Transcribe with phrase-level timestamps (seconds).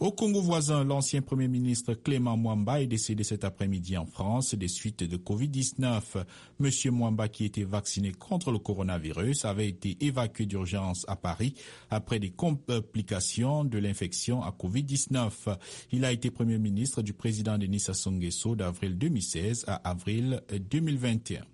[0.00, 4.66] Au Congo voisin, l'ancien Premier ministre Clément Mwamba est décédé cet après-midi en France des
[4.66, 6.24] suites de Covid-19.
[6.58, 11.54] Monsieur Mwamba, qui était vacciné contre le coronavirus, avait été évacué d'urgence à Paris
[11.90, 15.56] après des complications de l'infection à Covid-19.
[15.92, 21.53] Il a été Premier ministre du président Denis Sassou Nguesso d'avril 2016 à avril 2021.